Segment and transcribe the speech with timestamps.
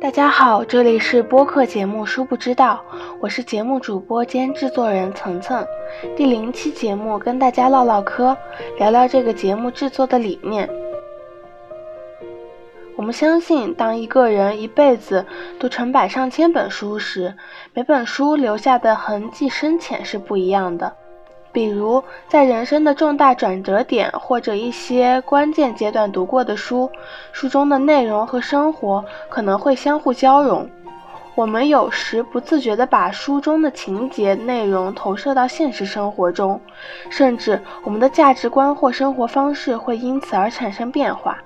[0.00, 2.82] 大家好，这里是播客节目《书不知道》，
[3.20, 5.62] 我是节目主播兼制作人层层。
[6.16, 8.34] 第零期节目跟大家唠唠嗑，
[8.78, 10.66] 聊聊这个节目制作的理念。
[12.96, 15.26] 我们相信，当一个人一辈子
[15.58, 17.34] 读成百上千本书时，
[17.74, 20.96] 每本书留下的痕迹深浅是不一样的。
[21.52, 26.90] 比如，在人生的重大转折点或者一些关键阶段读过的书，
[27.32, 30.68] 书中的内容和生活可能会相互交融。
[31.34, 36.60] 我们有时不自觉地把书中的情节内容投射到现实生活中，
[37.08, 41.38] 甚至我们的价值观或生活方式会因此而产生变化。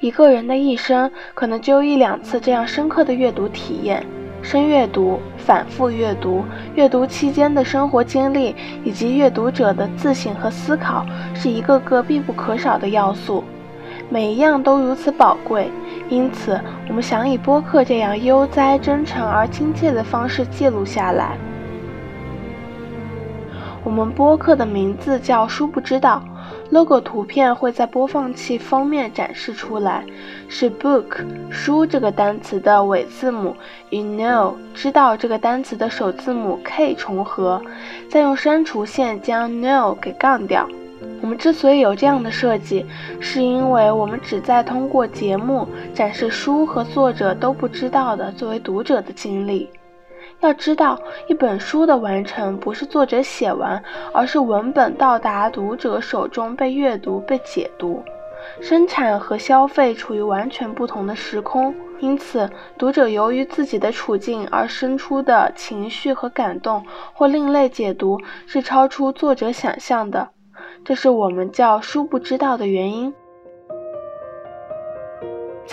[0.00, 4.04] 一个人的一生可能只有一两次这样深刻的阅读体验。
[4.44, 6.44] 深阅读、反复阅读、
[6.74, 13.42] 阅读期间的生活经历以及阅读者的自省和思考，是一个个必不可少的要素。
[14.10, 15.70] 每一样都如此宝贵，
[16.10, 21.38] 因此我们想以播客这样悠哉、真诚而亲切的方式记录下来。
[23.82, 26.22] 我们播客的名字叫“书不知道”。
[26.70, 30.04] Logo 图片会在播放器封面展示出来，
[30.48, 33.54] 是 book 书这个单词的尾字母
[33.90, 37.62] 与 know 知道这个单词的首字母 k 重合，
[38.10, 40.68] 再用删除线将 know 给杠掉。
[41.20, 42.84] 我们之所以有这样的设计，
[43.20, 49.68] 是因为我们旨在通过节目展示书和作者都不知道的作为读者的经历。
[50.46, 58.02] 要知道，一本书的完成不是作者写完，而是文本到达读者手中被阅读、被解读。
[58.60, 66.84] 生产和消费处于完全不同的时空，因此读者由于自己的处境而生出的情绪和感动
[67.14, 70.28] 或另类解读是超出作者想象的。
[70.84, 73.14] 这是我们叫“书不知道”的原因。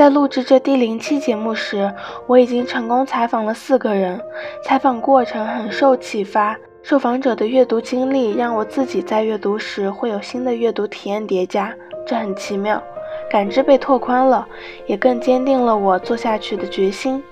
[0.00, 1.92] 在录制这第零期节目时，
[2.26, 4.18] 我已经成功采访了四个人。
[4.64, 11.70] 采访过程很受启发，受访者的阅读经历让我自己在阅读时会有新的阅读体验叠加，
[12.06, 12.82] 这很奇妙。
[13.30, 14.48] 感知被拓宽了，
[14.86, 17.22] 也更坚定了我做下去的决心。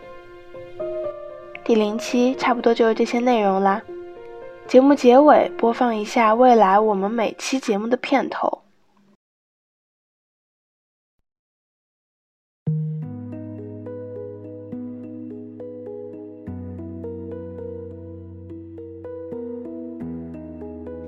[1.64, 3.80] 第零期差不多就是这些内容啦。
[4.66, 8.58] 节目结尾播放一下未来我们每期节目的片头。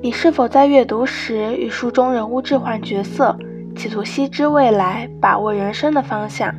[0.02, 3.36] 你是否在阅读时与书中人物置换角色，
[3.76, 6.54] 企图悉知未来，把握人生的方向？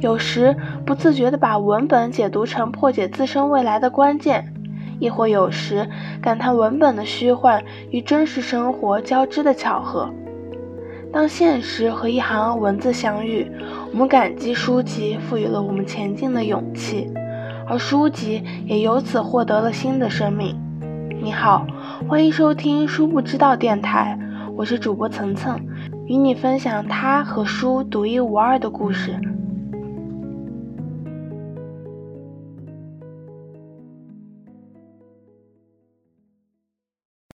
[0.00, 0.54] 有时
[0.84, 4.52] 不自觉地把文本解读成破解自身未来的关键，
[4.98, 5.88] 亦或有时
[6.20, 10.10] 感叹文本的虚幻与真实生活交织的巧合。
[11.10, 13.50] 当现实和一行文字相遇，
[13.90, 17.10] 我们感激书籍赋予了我们前进的勇气，
[17.66, 20.54] 而书籍也由此获得了新的生命。
[21.22, 21.66] 你好，
[22.08, 24.18] 欢迎收听书不知道电台，
[24.54, 25.58] 我是主播层层，
[26.06, 29.18] 与你分享他和书独一无二的故事。